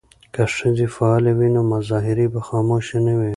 [0.33, 3.29] که ښځې فعالې وي نو مظاهرې به خاموشه نه وي.